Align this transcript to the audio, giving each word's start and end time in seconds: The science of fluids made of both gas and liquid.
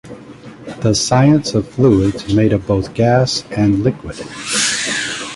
The 0.79 0.95
science 0.95 1.53
of 1.53 1.67
fluids 1.67 2.33
made 2.33 2.53
of 2.53 2.65
both 2.65 2.95
gas 2.95 3.43
and 3.51 3.83
liquid. 3.83 4.17